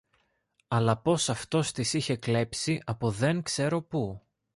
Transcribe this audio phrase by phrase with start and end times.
[0.67, 4.21] αλλά πως αυτός τις είχε κλέψει από δεν ξέρω που